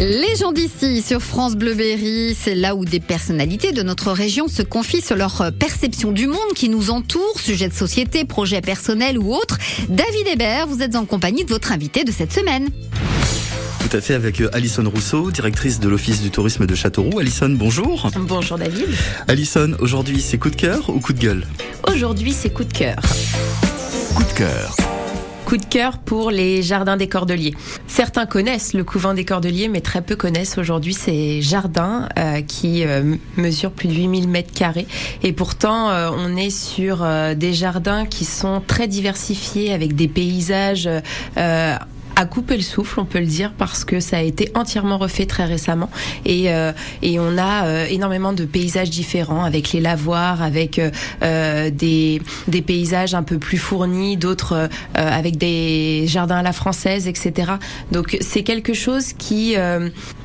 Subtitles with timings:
[0.00, 4.48] Les gens d'ici sur France Bleu Berry, c'est là où des personnalités de notre région
[4.48, 9.18] se confient sur leur perception du monde qui nous entoure, sujet de société, projet personnel
[9.18, 9.58] ou autre.
[9.90, 12.70] David Hébert, vous êtes en compagnie de votre invité de cette semaine.
[13.80, 17.18] Tout à fait avec Alison Rousseau, directrice de l'Office du tourisme de Châteauroux.
[17.18, 18.08] Alison, bonjour.
[18.16, 18.86] Bonjour David.
[19.28, 21.46] Alison, aujourd'hui c'est coup de cœur ou coup de gueule?
[21.86, 22.96] Aujourd'hui c'est coup de cœur.
[24.14, 24.74] Coup de cœur
[25.50, 27.56] coup de cœur pour les jardins des Cordeliers.
[27.88, 32.84] Certains connaissent le couvent des Cordeliers, mais très peu connaissent aujourd'hui ces jardins euh, qui
[32.84, 34.86] euh, mesurent plus de 8000 mètres carrés.
[35.24, 40.88] Et pourtant, euh, on est sur des jardins qui sont très diversifiés avec des paysages
[42.20, 45.24] à couper le souffle, on peut le dire, parce que ça a été entièrement refait
[45.24, 45.88] très récemment.
[46.26, 46.70] Et, euh,
[47.00, 52.60] et on a euh, énormément de paysages différents, avec les lavoirs, avec euh, des, des
[52.60, 57.52] paysages un peu plus fournis, d'autres avec des jardins à la française, etc.
[57.90, 59.56] Donc c'est quelque chose qui,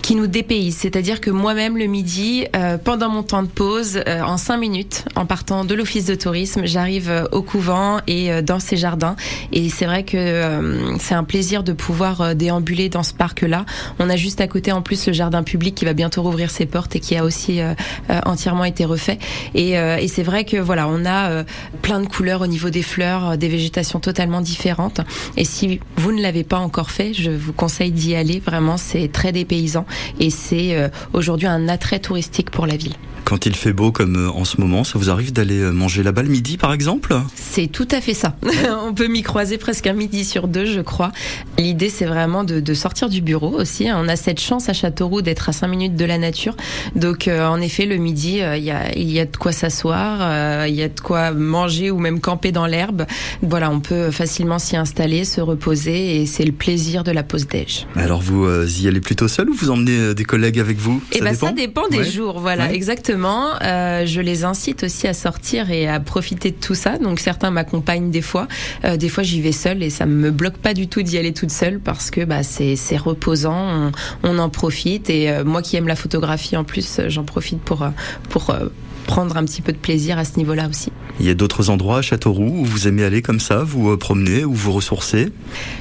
[0.06, 0.78] qui nous dépayse.
[0.78, 2.46] C'est-à-dire que moi-même, le midi,
[2.84, 7.28] pendant mon temps de pause, en cinq minutes, en partant de l'office de tourisme, j'arrive
[7.32, 9.16] au couvent et dans ces jardins.
[9.52, 13.66] Et c'est vrai que c'est un plaisir de pouvoir euh, déambuler dans ce parc-là.
[14.00, 16.66] On a juste à côté en plus le jardin public qui va bientôt rouvrir ses
[16.66, 17.74] portes et qui a aussi euh,
[18.10, 19.20] euh, entièrement été refait.
[19.54, 21.44] Et, et c'est vrai que voilà, on a
[21.82, 25.02] plein de couleurs au niveau des fleurs, des végétations totalement différentes.
[25.38, 28.40] Et si vous ne l'avez pas encore fait, je vous conseille d'y aller.
[28.40, 29.86] Vraiment, c'est très dépaysant
[30.20, 32.96] et c'est aujourd'hui un attrait touristique pour la ville.
[33.24, 36.30] Quand il fait beau comme en ce moment, ça vous arrive d'aller manger là-bas le
[36.30, 37.16] midi par exemple?
[37.34, 38.36] C'est tout à fait ça.
[38.86, 41.12] On peut m'y croiser presque un midi sur deux, je crois.
[41.58, 43.88] L'idée, c'est vraiment de, sortir du bureau aussi.
[43.94, 46.56] On a cette chance à Châteauroux d'être à 5 minutes de la nature.
[46.96, 50.20] Donc, euh, en effet, le midi, euh, il y, a, y, a, de quoi s'asseoir,
[50.22, 53.06] euh, il y a de quoi manger ou même camper dans l'herbe.
[53.42, 57.48] Voilà, on peut facilement s'y installer, se reposer et c'est le plaisir de la pause
[57.48, 57.88] déj.
[57.96, 58.46] Alors, vous
[58.82, 61.88] y allez plutôt seul ou vous emmenez des collègues avec vous Eh ben, ça dépend
[61.88, 62.40] des jours.
[62.40, 63.54] Voilà, exactement.
[63.62, 66.98] je les incite aussi à sortir et à profiter de tout ça.
[66.98, 68.48] Donc, certains m'accompagnent des fois.
[68.84, 71.52] des fois, j'y vais seule et ça me bloque pas du tout d'y aller toute
[71.52, 73.92] seule parce que bah, c'est reposant,
[74.24, 75.10] on, en profite.
[75.10, 77.90] Et euh, moi qui aime la photographie en plus, j'en profite pour, euh,
[78.30, 78.68] pour euh,
[79.06, 80.92] prendre un petit peu de plaisir à ce niveau-là aussi.
[81.20, 83.98] Il y a d'autres endroits à Châteauroux où vous aimez aller comme ça, vous euh,
[83.98, 85.32] promener ou vous ressourcer?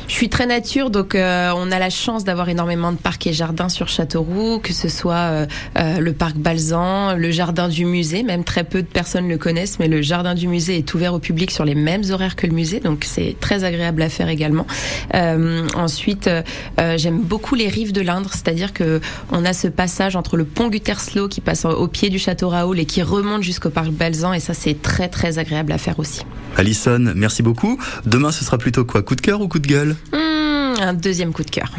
[0.06, 3.32] Je suis très nature, donc euh, on a la chance d'avoir énormément de parcs et
[3.32, 5.46] jardins sur Châteauroux, que ce soit euh,
[5.76, 9.88] le parc Balzan, le jardin du musée, même très peu de personnes le connaissent, mais
[9.88, 12.80] le jardin du musée est ouvert au public sur les mêmes horaires que le musée,
[12.80, 14.66] donc c'est très agréable à faire également.
[15.74, 16.28] ensuite,
[16.96, 19.00] j'aime beaucoup les rives de l'Indre, c'est-à-dire que
[19.30, 22.78] on a ce passage entre le pont Gutersloh qui passe au pied du château Raoul
[22.78, 26.22] et qui remonte jusqu'au parc Balzan, et ça c'est très très agréable à faire aussi.
[26.56, 27.78] Alison, merci beaucoup.
[28.06, 29.96] Demain, ce sera plutôt quoi Coup de cœur ou coup de gueule?
[30.12, 31.70] Hmm, Un deuxième coup de cœur.